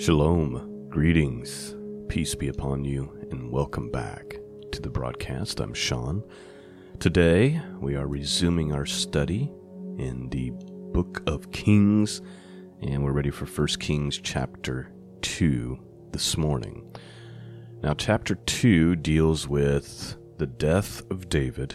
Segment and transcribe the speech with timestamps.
[0.00, 1.76] Shalom, greetings,
[2.08, 4.38] peace be upon you, and welcome back
[4.72, 5.60] to the broadcast.
[5.60, 6.24] I'm Sean.
[6.98, 9.52] Today, we are resuming our study
[9.98, 10.52] in the
[10.94, 12.22] book of Kings,
[12.80, 15.78] and we're ready for 1 Kings chapter 2
[16.12, 16.90] this morning.
[17.82, 21.74] Now, chapter 2 deals with the death of David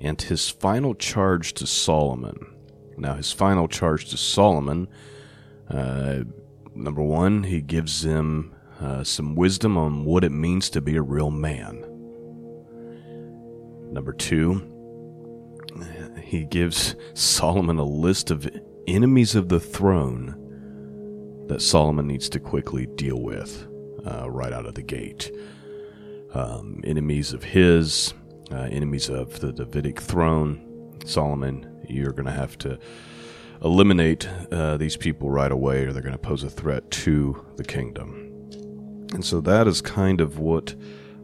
[0.00, 2.54] and his final charge to Solomon.
[2.96, 4.86] Now, his final charge to Solomon,
[5.68, 6.20] uh,
[6.74, 11.02] number one, he gives him uh, some wisdom on what it means to be a
[11.02, 11.84] real man.
[13.92, 14.66] Number two,
[16.22, 18.48] he gives Solomon a list of
[18.86, 20.36] enemies of the throne
[21.48, 23.66] that Solomon needs to quickly deal with
[24.06, 25.32] uh, right out of the gate.
[26.32, 28.14] Um, enemies of his,
[28.52, 30.98] uh, enemies of the Davidic throne.
[31.04, 32.78] Solomon, you're going to have to
[33.62, 37.64] eliminate uh, these people right away, or they're going to pose a threat to the
[37.64, 38.30] kingdom.
[39.12, 40.74] And so that is kind of what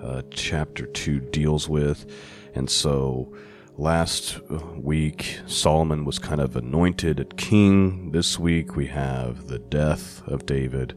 [0.03, 2.07] uh, chapter 2 deals with.
[2.55, 3.35] And so
[3.77, 4.41] last
[4.75, 8.11] week, Solomon was kind of anointed at king.
[8.13, 10.95] This week, we have the death of David,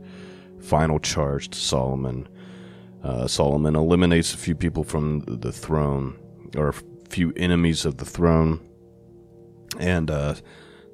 [0.59, 2.27] final charge to Solomon.
[3.03, 6.17] Uh, Solomon eliminates a few people from the throne,
[6.57, 6.73] or a
[7.09, 8.59] few enemies of the throne.
[9.79, 10.35] And uh,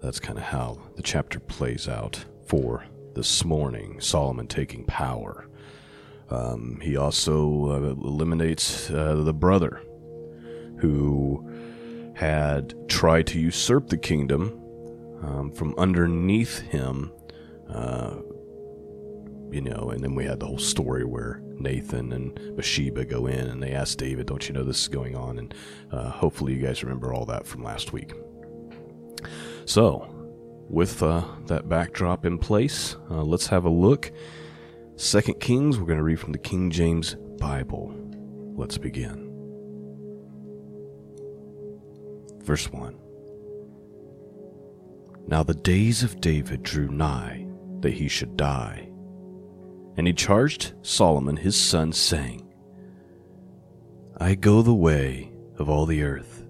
[0.06, 4.00] that's kind of how the chapter plays out for this morning.
[4.00, 5.48] Solomon taking power.
[6.30, 9.82] Um, he also uh, eliminates uh, the brother
[10.78, 11.50] who
[12.16, 14.62] had tried to usurp the kingdom
[15.24, 17.12] um, from underneath him.
[17.68, 18.18] Uh,
[19.52, 23.48] you know, and then we had the whole story where Nathan and Bathsheba go in
[23.48, 25.40] and they ask David, Don't you know this is going on?
[25.40, 25.54] And
[25.92, 28.14] uh, hopefully you guys remember all that from last week.
[29.66, 30.08] So,
[30.70, 34.12] with uh, that backdrop in place, uh, let's have a look.
[34.96, 37.94] Second Kings, we're going to read from the King James Bible.
[38.56, 39.26] Let's begin.
[42.44, 42.96] Verse 1
[45.28, 47.48] Now the days of David drew nigh
[47.80, 48.90] that he should die.
[49.98, 52.46] And he charged Solomon his son, saying,
[54.18, 56.45] I go the way of all the earth.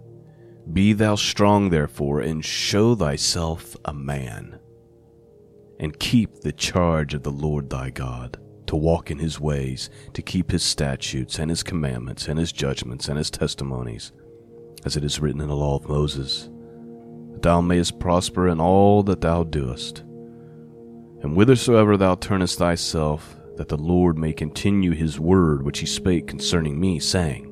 [0.72, 4.60] Be thou strong, therefore, and show thyself a man,
[5.80, 8.38] and keep the charge of the Lord thy God,
[8.68, 13.08] to walk in his ways, to keep his statutes, and his commandments, and his judgments,
[13.08, 14.12] and his testimonies,
[14.86, 16.50] as it is written in the law of Moses,
[17.32, 20.00] that thou mayest prosper in all that thou doest.
[21.22, 26.28] And whithersoever thou turnest thyself, that the Lord may continue his word which he spake
[26.28, 27.45] concerning me, saying,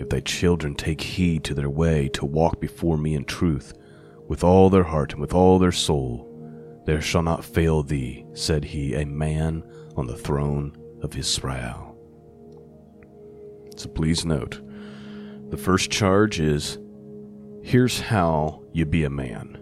[0.00, 3.74] if thy children take heed to their way to walk before me in truth,
[4.28, 6.26] with all their heart and with all their soul,
[6.86, 9.62] there shall not fail thee, said he, a man
[9.96, 11.98] on the throne of Israel.
[13.76, 14.62] So please note,
[15.50, 16.78] the first charge is
[17.62, 19.58] here's how you be a man.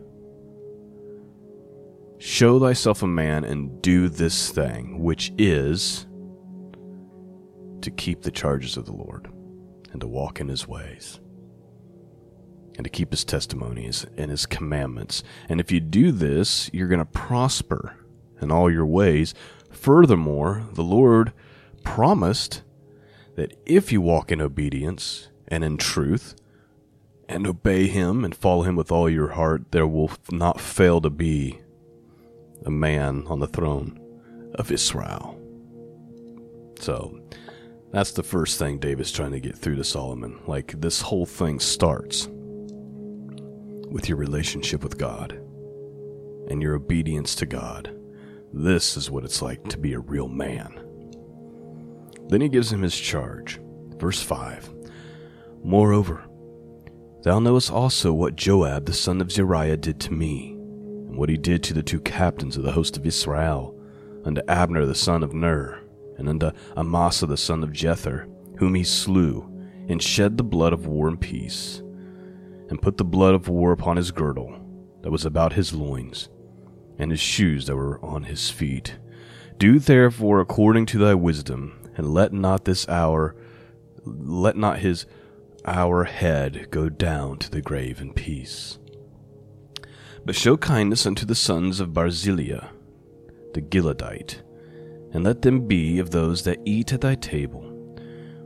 [2.19, 6.07] Show thyself a man and do this thing, which is
[7.81, 9.33] to keep the charges of the Lord
[9.99, 11.19] and to walk in his ways
[12.77, 15.25] and to keep his testimonies and his commandments.
[15.49, 17.97] And if you do this, you're going to prosper
[18.41, 19.35] in all your ways.
[19.73, 21.33] Furthermore, the Lord
[21.83, 22.63] promised
[23.35, 26.37] that if you walk in obedience and in truth
[27.29, 31.11] and obey him and follow him with all your heart, there will not fail to
[31.11, 31.59] be
[32.65, 34.01] a man on the throne
[34.55, 35.37] of Israel.
[36.79, 37.18] So,
[37.91, 40.41] that's the first thing David's trying to get through to Solomon.
[40.47, 42.29] Like, this whole thing starts
[43.91, 45.33] with your relationship with God
[46.51, 47.95] and your obedience to God.
[48.53, 50.85] This is what it's like to be a real man.
[52.29, 53.61] Then he gives him his charge.
[53.97, 54.71] Verse 5
[55.65, 56.25] Moreover,
[57.23, 61.37] thou knowest also what Joab the son of Zeruiah did to me, and what he
[61.37, 63.75] did to the two captains of the host of Israel,
[64.25, 65.81] unto Abner the son of Ner
[66.19, 68.29] and unto Amasa the son of Jether,
[68.59, 69.51] whom he slew,
[69.89, 71.83] and shed the blood of war and peace,
[72.69, 74.55] and put the blood of war upon his girdle
[75.03, 76.29] that was about his loins,
[76.99, 78.99] and his shoes that were on his feet.
[79.57, 83.35] Do therefore according to thy wisdom, and let not this hour,
[84.05, 85.07] let not his
[85.65, 88.79] our head go down to the grave in peace.
[90.25, 92.69] But show kindness unto the sons of Barzillai,
[93.55, 94.43] the Gileadite,
[95.13, 97.65] and let them be of those that eat at thy table.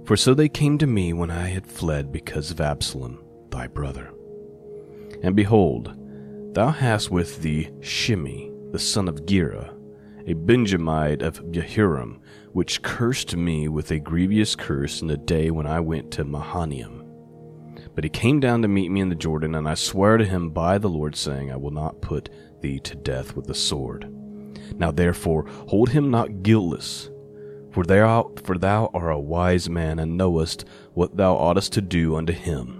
[0.04, 4.12] For so they came to me when I had fled because of Absalom, thy brother.
[5.22, 5.94] And behold,
[6.54, 9.74] thou hast with thee Shimei, the son of Gera,
[10.26, 12.20] a Benjamite of Bahurim,
[12.52, 17.04] which cursed me with a grievous curse in the day when I went to Mahanaim.
[17.94, 20.50] But he came down to meet me in the Jordan, and I swear to him
[20.50, 22.30] by the Lord, saying, I will not put
[22.60, 24.12] thee to death with the sword.
[24.78, 27.10] Now therefore hold him not guiltless,
[27.70, 30.64] for thou, for thou art a wise man, and knowest
[30.94, 32.78] what thou oughtest to do unto him.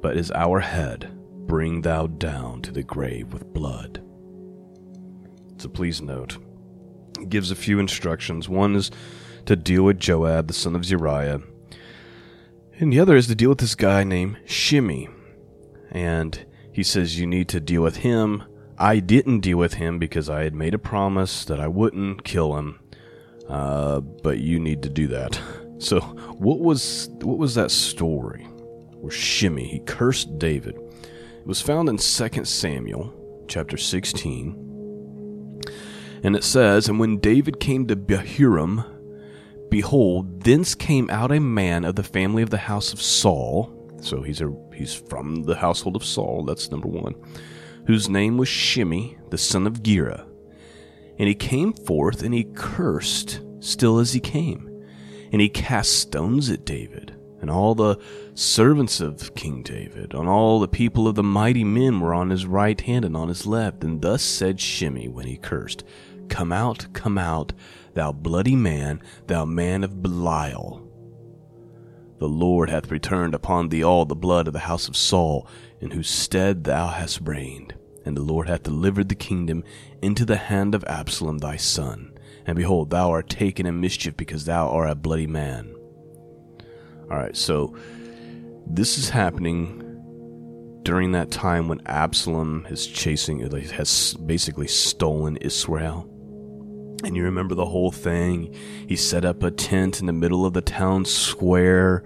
[0.00, 1.10] But as our head,
[1.46, 4.02] bring thou down to the grave with blood.
[5.58, 6.38] So please note,
[7.20, 8.48] it gives a few instructions.
[8.48, 8.90] One is
[9.46, 11.40] to deal with Joab, the son of Zeruiah,
[12.78, 15.08] and the other is to deal with this guy named Shimei.
[15.90, 18.44] And he says, You need to deal with him.
[18.78, 22.56] I didn't deal with him because I had made a promise that I wouldn't kill
[22.56, 22.80] him.
[23.48, 25.40] Uh, but you need to do that.
[25.78, 28.44] So, what was what was that story
[28.94, 30.74] where Shimei he cursed David?
[30.74, 33.12] It was found in 2 Samuel
[33.46, 35.62] chapter 16.
[36.24, 38.86] And it says, And when David came to Bahurim,
[39.70, 43.72] Behold, thence came out a man of the family of the house of Saul.
[44.00, 46.44] So he's a he's from the household of Saul.
[46.44, 47.14] That's number one.
[47.86, 50.26] Whose name was Shimei, the son of Gera.
[51.18, 54.84] And he came forth and he cursed still as he came.
[55.32, 57.98] And he cast stones at David, and all the
[58.34, 62.46] servants of King David, and all the people of the mighty men were on his
[62.46, 63.82] right hand and on his left.
[63.82, 65.82] And thus said Shimei when he cursed,
[66.28, 67.52] Come out, come out,
[67.94, 70.82] thou bloody man, thou man of Belial.
[72.18, 75.46] The Lord hath returned upon thee all the blood of the house of Saul,
[75.80, 77.74] in whose stead thou hast reigned.
[78.04, 79.64] And the Lord hath delivered the kingdom
[80.00, 82.16] into the hand of Absalom thy son.
[82.46, 85.74] And behold, thou art taken in mischief because thou art a bloody man.
[87.10, 87.76] Alright, so
[88.66, 89.82] this is happening
[90.84, 96.08] during that time when Absalom is chasing, has basically stolen Israel.
[97.04, 98.54] And you remember the whole thing.
[98.88, 102.04] He set up a tent in the middle of the town square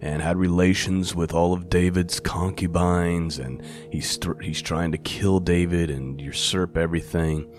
[0.00, 5.90] and had relations with all of David's concubines and he's he's trying to kill David
[5.90, 7.52] and usurp everything.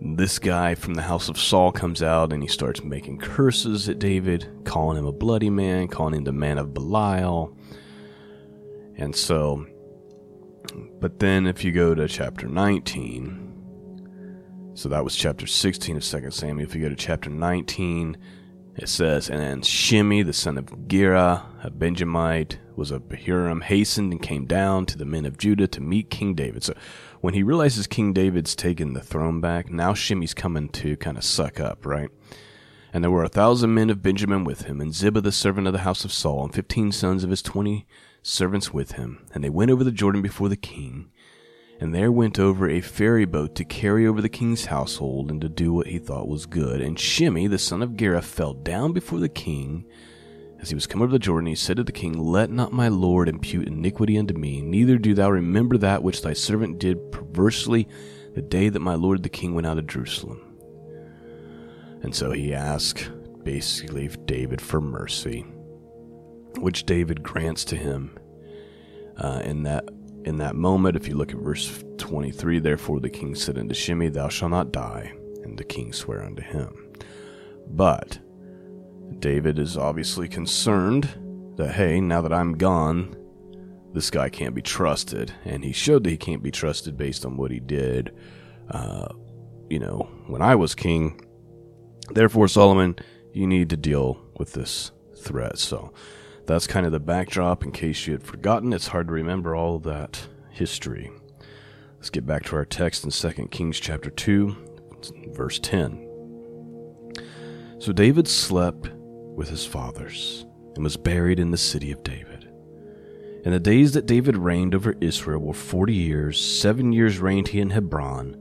[0.00, 3.98] This guy from the house of Saul comes out and he starts making curses at
[3.98, 7.54] David, calling him a bloody man, calling him the man of Belial.
[8.96, 9.66] And so
[11.00, 13.46] but then if you go to chapter 19,
[14.74, 16.66] so that was chapter 16 of 2 Samuel.
[16.66, 18.16] If you go to chapter 19,
[18.76, 24.22] it says, And Shimei, the son of Gera, a Benjamite, was of Bahurim, hastened and
[24.22, 26.64] came down to the men of Judah to meet King David.
[26.64, 26.74] So
[27.20, 31.24] when he realizes King David's taken the throne back, now Shimei's coming to kind of
[31.24, 32.10] suck up, right?
[32.92, 35.72] And there were a thousand men of Benjamin with him, and Ziba the servant of
[35.72, 37.86] the house of Saul, and fifteen sons of his twenty
[38.22, 39.26] servants with him.
[39.32, 41.10] And they went over the Jordan before the king
[41.80, 45.48] and there went over a ferry boat to carry over the king's household and to
[45.48, 46.82] do what he thought was good.
[46.82, 49.86] And Shimei, the son of Gera, fell down before the king.
[50.60, 52.88] As he was come over the Jordan, he said to the king, Let not my
[52.88, 57.88] lord impute iniquity unto me, neither do thou remember that which thy servant did perversely
[58.34, 60.38] the day that my lord the king went out of Jerusalem.
[62.02, 63.10] And so he asked,
[63.42, 65.46] basically, David for mercy,
[66.58, 68.18] which David grants to him.
[69.16, 69.86] Uh, in that
[70.24, 74.08] in that moment, if you look at verse 23, therefore the king said unto Shimei,
[74.08, 75.12] Thou shalt not die,
[75.42, 76.88] and the king sware unto him.
[77.68, 78.18] But
[79.18, 81.08] David is obviously concerned
[81.56, 83.16] that, hey, now that I'm gone,
[83.92, 85.32] this guy can't be trusted.
[85.44, 88.14] And he showed that he can't be trusted based on what he did,
[88.70, 89.08] uh,
[89.68, 91.20] you know, when I was king.
[92.10, 92.96] Therefore, Solomon,
[93.32, 95.58] you need to deal with this threat.
[95.58, 95.92] So
[96.46, 98.72] that's kind of the backdrop in case you had forgotten.
[98.72, 101.10] It's hard to remember all that history.
[101.96, 104.56] Let's get back to our text in 2 Kings chapter 2,
[105.32, 106.06] verse 10.
[107.78, 108.90] So David slept
[109.36, 110.44] with his fathers
[110.74, 112.50] and was buried in the city of David.
[113.44, 116.38] And the days that David reigned over Israel were forty years.
[116.38, 118.36] Seven years reigned he in Hebron,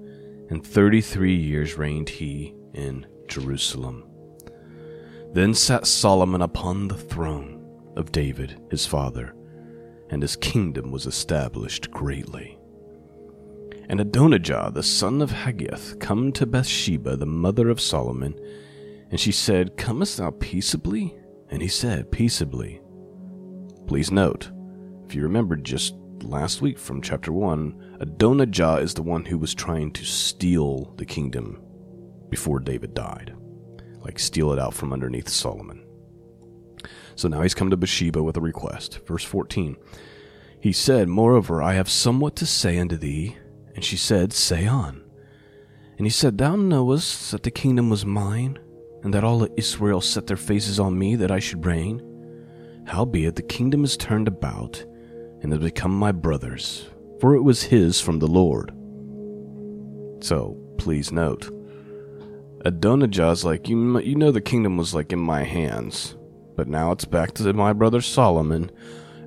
[0.50, 4.04] and thirty three years reigned he in Jerusalem.
[5.32, 7.59] Then sat Solomon upon the throne
[8.00, 9.36] of David his father,
[10.10, 12.58] and his kingdom was established greatly.
[13.90, 18.34] And Adonijah the son of Haggith come to Bathsheba the mother of Solomon,
[19.12, 21.16] and she said, Comest thou peaceably?
[21.50, 22.82] And he said, Peaceably.
[23.88, 24.52] Please note,
[25.06, 29.56] if you remember just last week from chapter 1, Adonijah is the one who was
[29.56, 31.60] trying to steal the kingdom
[32.30, 33.36] before David died.
[34.02, 35.84] Like steal it out from underneath Solomon.
[37.20, 39.02] So now he's come to Bathsheba with a request.
[39.06, 39.76] Verse 14.
[40.62, 43.36] He said, Moreover, I have somewhat to say unto thee.
[43.76, 45.04] And she said, Say on.
[45.98, 48.58] And he said, Thou knowest that the kingdom was mine,
[49.04, 52.02] and that all Israel set their faces on me that I should reign.
[52.88, 54.82] Howbeit the kingdom is turned about,
[55.42, 58.72] and has become my brother's, for it was his from the Lord.
[60.24, 61.52] So, please note,
[62.64, 66.16] Adonijah's like, you, you know the kingdom was like in my hands,
[66.60, 68.70] but now it's back to my brother Solomon,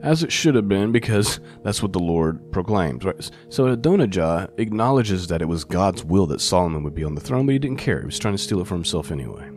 [0.03, 3.07] as it should have been, because that's what the Lord proclaims.
[3.07, 3.31] Right?
[3.49, 7.47] So Adonijah acknowledges that it was God's will that Solomon would be on the throne,
[7.47, 8.01] but he didn't care.
[8.01, 9.51] He was trying to steal it for himself anyway.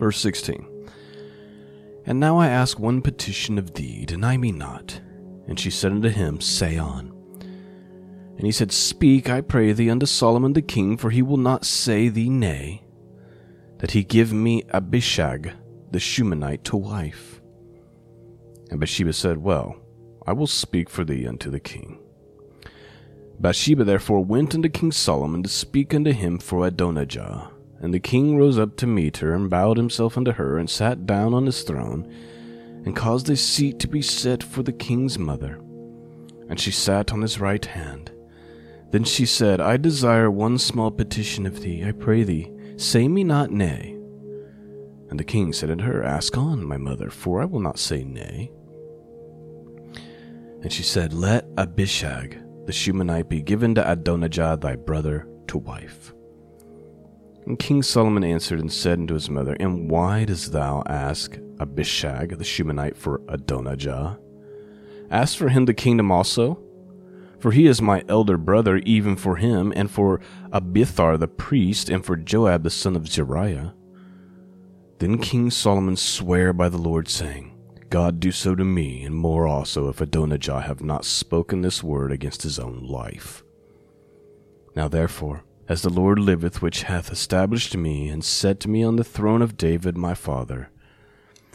[0.00, 0.66] Verse 16
[2.04, 5.00] And now I ask one petition of thee, deny me not.
[5.46, 7.12] And she said unto him, Say on.
[8.38, 11.64] And he said, Speak, I pray thee, unto Solomon the king, for he will not
[11.64, 12.82] say thee nay,
[13.78, 15.52] that he give me Abishag
[15.90, 17.40] the Shunammite to wife.
[18.70, 19.76] And Bathsheba said, Well,
[20.26, 22.00] I will speak for thee unto the king.
[23.38, 27.50] Bathsheba therefore went unto King Solomon to speak unto him for Adonijah.
[27.80, 31.06] And the king rose up to meet her, and bowed himself unto her, and sat
[31.06, 32.10] down on his throne,
[32.84, 35.60] and caused a seat to be set for the king's mother.
[36.48, 38.10] And she sat on his right hand.
[38.90, 43.24] Then she said, I desire one small petition of thee, I pray thee, say me
[43.24, 43.95] not nay.
[45.16, 48.04] And the king said unto her, Ask on, my mother, for I will not say
[48.04, 48.52] nay.
[50.60, 56.12] And she said, Let Abishag the Shunammite be given to Adonijah thy brother to wife.
[57.46, 62.36] And King Solomon answered and said unto his mother, And why dost thou ask Abishag
[62.36, 64.18] the Shunammite for Adonijah?
[65.10, 66.62] Ask for him the kingdom also,
[67.40, 70.20] for he is my elder brother, even for him, and for
[70.52, 73.72] Abiathar the priest, and for Joab the son of Zeruiah.
[74.98, 77.52] Then King Solomon sware by the Lord, saying,
[77.90, 82.10] God do so to me, and more also, if Adonijah have not spoken this word
[82.10, 83.44] against his own life.
[84.74, 89.04] Now therefore, as the Lord liveth, which hath established me, and set me on the
[89.04, 90.70] throne of David my father,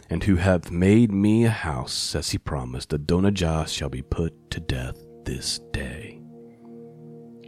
[0.08, 4.60] and who hath made me a house, as he promised, Adonijah shall be put to
[4.60, 6.20] death this day.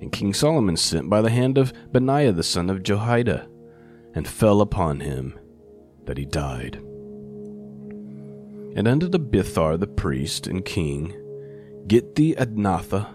[0.01, 3.49] And King Solomon sent by the hand of Benaiah the son of Jehoiada,
[4.15, 5.39] and fell upon him,
[6.07, 6.77] that he died.
[8.77, 11.15] And unto the Bithar the priest and king,
[11.87, 13.07] Get thee Anathoth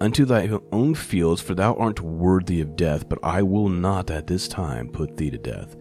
[0.00, 4.26] unto thy own fields, for thou art worthy of death, but I will not at
[4.26, 5.76] this time put thee to death,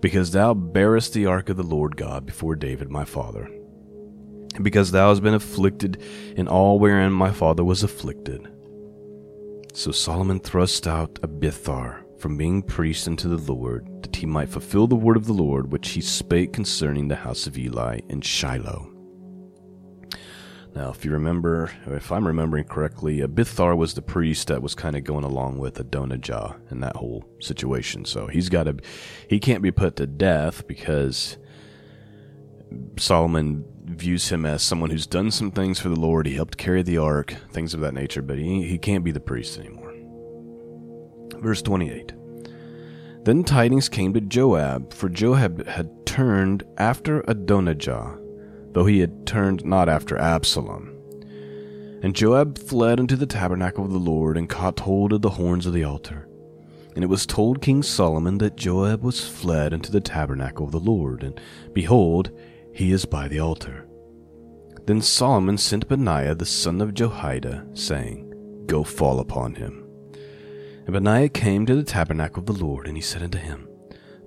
[0.00, 3.44] because thou bearest the ark of the Lord God before David my father,
[4.54, 6.02] and because thou hast been afflicted
[6.36, 8.48] in all wherein my father was afflicted.
[9.74, 14.86] So Solomon thrust out Abiathar from being priest unto the Lord, that he might fulfill
[14.86, 18.88] the word of the Lord which he spake concerning the house of Eli in Shiloh.
[20.72, 24.94] Now, if you remember, if I'm remembering correctly, Abiathar was the priest that was kind
[24.94, 28.04] of going along with Adonijah in that whole situation.
[28.04, 28.76] So he's got to,
[29.28, 31.38] he can't be put to death because
[32.98, 36.28] Solomon views him as someone who's done some things for the Lord.
[36.28, 39.18] He helped carry the ark, things of that nature, but he, he can't be the
[39.18, 39.81] priest anymore.
[41.42, 42.12] Verse 28.
[43.24, 48.18] Then tidings came to Joab, for Joab had turned after Adonijah,
[48.72, 50.88] though he had turned not after Absalom.
[52.02, 55.66] And Joab fled unto the tabernacle of the Lord, and caught hold of the horns
[55.66, 56.28] of the altar.
[56.94, 60.80] And it was told King Solomon that Joab was fled into the tabernacle of the
[60.80, 61.40] Lord, and
[61.72, 62.30] behold,
[62.72, 63.86] he is by the altar.
[64.86, 69.82] Then Solomon sent Benaiah the son of Jehoiada, saying, Go fall upon him.
[70.84, 73.68] And Benaiah came to the tabernacle of the Lord, and he said unto him,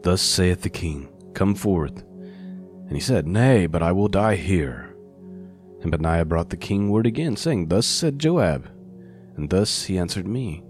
[0.03, 2.03] Thus saith the king, Come forth.
[2.88, 4.95] And he said, Nay, but I will die here.
[5.81, 8.69] And Benaiah brought the king word again, saying, Thus said Joab.
[9.35, 10.63] And thus he answered me.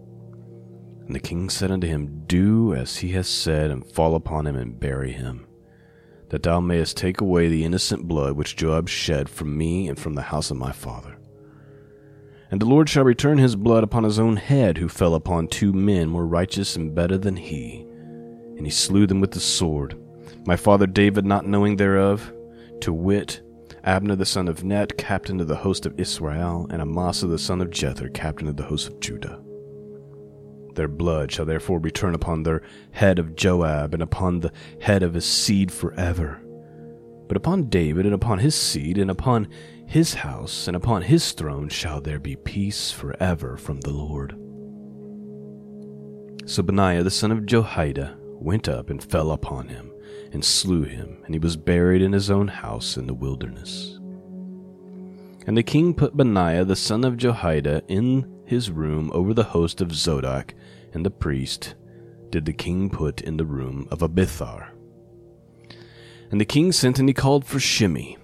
[1.06, 4.56] And the king said unto him, Do as he has said, and fall upon him
[4.56, 5.46] and bury him,
[6.30, 10.16] that thou mayest take away the innocent blood which Joab shed from me and from
[10.16, 11.20] the house of my father.
[12.52, 15.74] And the Lord shall return his blood upon his own head, who fell upon two
[15.74, 17.82] men more righteous and better than he.
[18.58, 19.98] And he slew them with the sword.
[20.46, 22.32] My father David not knowing thereof,
[22.82, 23.42] to wit,
[23.84, 27.62] Abner the son of Ner, captain of the host of Israel, and Amasa the son
[27.62, 29.42] of Jether, captain of the host of Judah.
[30.74, 32.62] Their blood shall therefore return upon their
[32.92, 36.42] head of Joab, and upon the head of his seed forever.
[37.28, 39.48] But upon David, and upon his seed, and upon
[39.88, 44.32] his house, and upon his throne shall there be peace forever from the Lord.
[46.50, 49.92] So Benaiah the son of Jehoiada went up and fell upon him,
[50.32, 54.00] and slew him, and he was buried in his own house in the wilderness.
[55.48, 59.82] And the king put Benaiah the son of Jehoiada in his room over the host
[59.82, 60.54] of Zadok
[60.94, 61.76] and the priest
[62.30, 64.74] did the king put in the room of Abiathar.
[66.32, 68.18] And the king sent and he called for Shimei.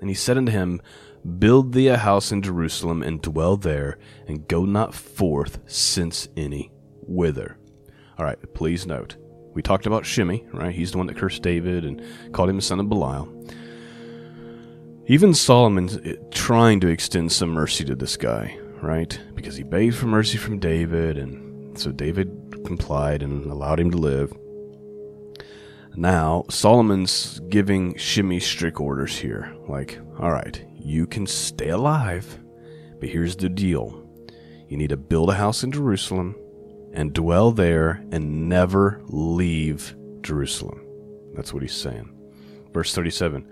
[0.00, 0.80] And he said unto him,
[1.38, 6.70] Build thee a house in Jerusalem, and dwell there, and go not forth since any
[7.02, 7.58] whither.
[8.18, 9.16] All right, please note,
[9.52, 10.74] we talked about Shimei, right?
[10.74, 12.02] He's the one that cursed David and
[12.32, 13.28] called him the son of Belial.
[15.06, 19.20] Even Solomon's eh, trying to extend some mercy to this guy, right?
[19.34, 22.30] Because he begged for mercy from David, and so David
[22.64, 24.32] complied and allowed him to live.
[25.96, 29.54] Now, Solomon's giving Shimei strict orders here.
[29.68, 32.38] Like, all right, you can stay alive,
[33.00, 34.06] but here's the deal
[34.68, 36.36] you need to build a house in Jerusalem
[36.92, 40.80] and dwell there and never leave Jerusalem.
[41.34, 42.08] That's what he's saying.
[42.72, 43.48] Verse 37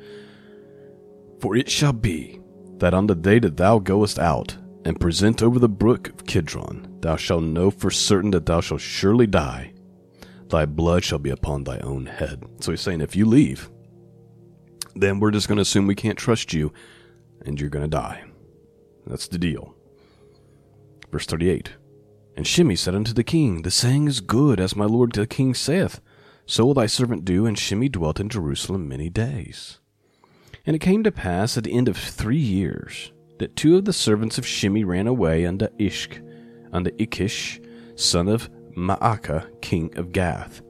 [1.40, 2.40] For it shall be
[2.78, 6.98] that on the day that thou goest out and present over the brook of Kidron,
[7.00, 9.72] thou shalt know for certain that thou shalt surely die.
[10.48, 12.44] Thy blood shall be upon thy own head.
[12.60, 13.70] So he's saying, if you leave,
[14.94, 16.72] then we're just going to assume we can't trust you
[17.44, 18.24] and you're going to die.
[19.06, 19.74] That's the deal.
[21.10, 21.74] Verse 38
[22.36, 25.54] And Shimei said unto the king, The saying is good, as my lord the king
[25.54, 26.00] saith.
[26.46, 27.46] So will thy servant do.
[27.46, 29.80] And Shimei dwelt in Jerusalem many days.
[30.64, 33.92] And it came to pass at the end of three years that two of the
[33.92, 36.20] servants of Shimei ran away unto Ishk,
[36.72, 37.60] unto Achish,
[37.94, 40.62] son of Maacah, king of Gath.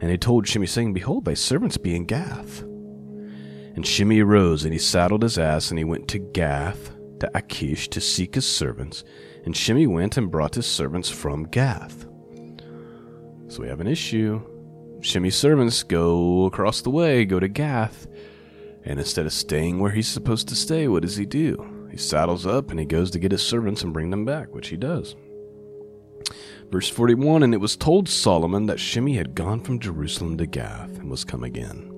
[0.00, 2.62] And they told Shimei, saying, Behold, thy servants be in Gath.
[2.62, 6.90] And Shimei arose, and he saddled his ass, and he went to Gath,
[7.20, 9.04] to Achish, to seek his servants.
[9.44, 12.06] And Shimei went and brought his servants from Gath.
[13.48, 14.42] So we have an issue.
[15.00, 18.06] Shimei's servants go across the way, go to Gath,
[18.84, 21.88] and instead of staying where he's supposed to stay, what does he do?
[21.90, 24.68] He saddles up and he goes to get his servants and bring them back, which
[24.68, 25.14] he does.
[26.70, 30.98] Verse 41 And it was told Solomon that Shimei had gone from Jerusalem to Gath
[30.98, 31.90] and was come again.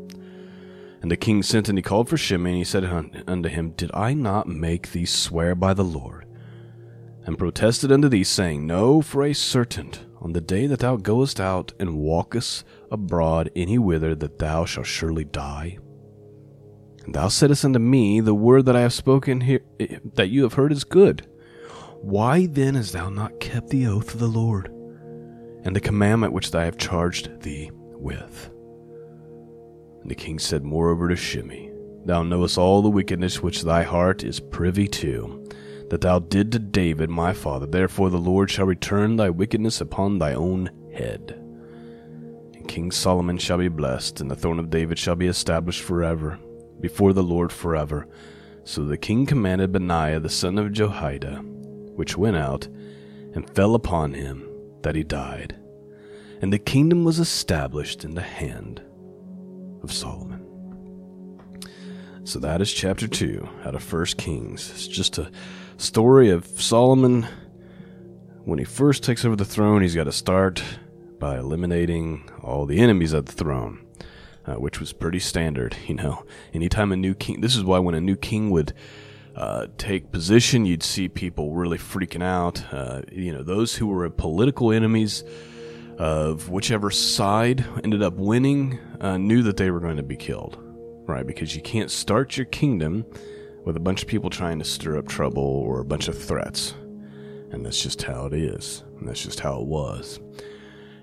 [1.02, 3.90] And the king sent and he called for Shimei, and he said unto him, Did
[3.94, 6.26] I not make thee swear by the Lord?
[7.24, 11.40] And protested unto thee, saying, Know, for a certain, on the day that thou goest
[11.40, 15.79] out and walkest abroad any whither, that thou shalt surely die.
[17.05, 20.42] And thou saidst unto me, The word that I have spoken here, eh, that you
[20.42, 21.26] have heard is good.
[22.07, 24.69] Why then hast thou not kept the oath of the Lord,
[25.64, 28.49] and the commandment which I have charged thee with?
[30.03, 31.73] And the king said moreover to Shimei,
[32.05, 35.49] Thou knowest all the wickedness which thy heart is privy to,
[35.90, 37.66] that thou did to David my father.
[37.66, 41.35] Therefore the Lord shall return thy wickedness upon thy own head.
[42.55, 46.38] And King Solomon shall be blessed, and the throne of David shall be established forever,
[46.79, 48.07] before the Lord forever.
[48.62, 51.45] So the king commanded Benaiah the son of Jehoiada,
[51.96, 52.66] which went out
[53.35, 54.48] and fell upon him,
[54.82, 55.56] that he died.
[56.40, 58.82] And the kingdom was established in the hand
[59.82, 60.46] of Solomon.
[62.24, 64.70] So that is chapter 2 out of First Kings.
[64.70, 65.30] It's just a
[65.76, 67.26] story of Solomon.
[68.44, 70.62] When he first takes over the throne, he's got to start
[71.18, 73.85] by eliminating all the enemies of the throne,
[74.44, 75.76] uh, which was pretty standard.
[75.87, 78.74] You know, anytime a new king, this is why when a new king would
[79.37, 82.62] uh, take position, you'd see people really freaking out.
[82.72, 85.25] Uh, you know, those who were political enemies
[85.99, 90.59] of whichever side ended up winning uh, knew that they were going to be killed,
[91.07, 91.27] right?
[91.27, 93.05] Because you can't start your kingdom
[93.64, 96.75] with a bunch of people trying to stir up trouble or a bunch of threats.
[97.51, 98.85] And that's just how it is.
[98.99, 100.18] And that's just how it was.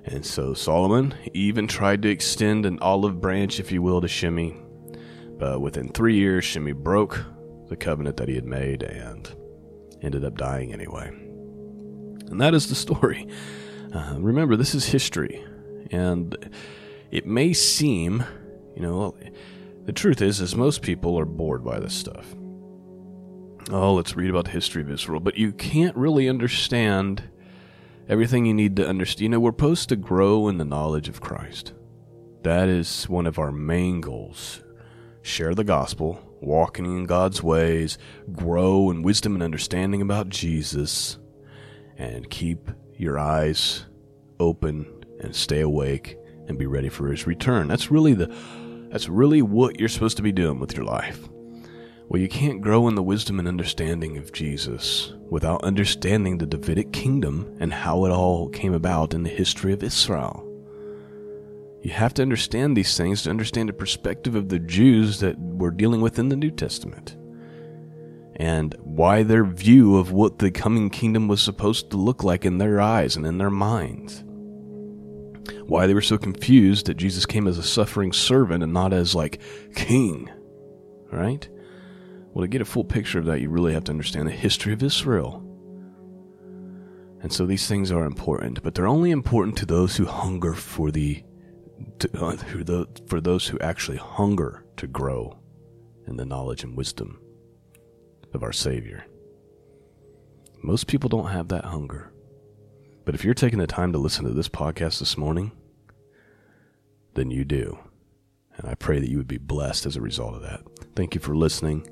[0.05, 4.55] And so Solomon even tried to extend an olive branch, if you will, to Shimei.
[5.37, 7.23] But within three years, Shimei broke
[7.73, 9.35] the covenant that he had made and
[10.03, 11.07] ended up dying anyway.
[11.07, 13.27] And that is the story.
[13.91, 15.43] Uh, remember, this is history.
[15.89, 16.37] And
[17.09, 18.23] it may seem,
[18.75, 19.17] you know,
[19.85, 22.35] the truth is, is most people are bored by this stuff.
[23.71, 25.19] Oh, let's read about the history of Israel.
[25.19, 27.23] But you can't really understand
[28.07, 29.21] everything you need to understand.
[29.21, 31.73] You know, we're supposed to grow in the knowledge of Christ.
[32.43, 34.61] That is one of our main goals.
[35.23, 37.97] Share the gospel, walking in God's ways,
[38.31, 41.17] grow in wisdom and understanding about Jesus,
[41.97, 43.85] and keep your eyes
[44.39, 44.85] open
[45.19, 47.67] and stay awake and be ready for his return.
[47.67, 48.33] That's really the
[48.89, 51.27] that's really what you're supposed to be doing with your life.
[52.09, 56.91] Well, you can't grow in the wisdom and understanding of Jesus without understanding the Davidic
[56.93, 60.52] kingdom and how it all came about in the history of Israel.
[61.83, 65.69] You have to understand these things to understand the perspective of the Jews that we're
[65.71, 67.17] dealing with in the New Testament.
[68.35, 72.57] and why their view of what the coming kingdom was supposed to look like in
[72.57, 74.23] their eyes and in their minds.
[75.67, 79.13] Why they were so confused that Jesus came as a suffering servant and not as
[79.15, 79.41] like
[79.75, 80.29] king.
[81.11, 81.47] Right?
[82.33, 84.73] Well, to get a full picture of that, you really have to understand the history
[84.73, 85.41] of Israel.
[87.21, 90.91] And so these things are important, but they're only important to those who hunger for
[90.91, 91.23] the,
[91.99, 95.37] to, uh, for those who actually hunger to grow
[96.07, 97.19] in the knowledge and wisdom
[98.33, 99.05] of our Savior.
[100.61, 102.11] Most people don't have that hunger.
[103.05, 105.51] But if you're taking the time to listen to this podcast this morning,
[107.15, 107.77] then you do.
[108.55, 110.61] And I pray that you would be blessed as a result of that.
[110.95, 111.87] Thank you for listening.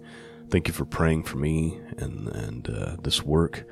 [0.50, 3.66] Thank you for praying for me and, and uh, this work.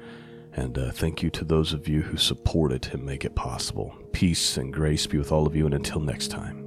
[0.53, 3.95] And uh, thank you to those of you who support it and make it possible.
[4.11, 5.65] Peace and grace be with all of you.
[5.65, 6.65] And until next time,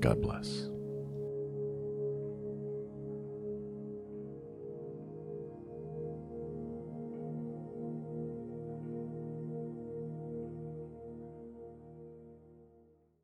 [0.00, 0.75] God bless.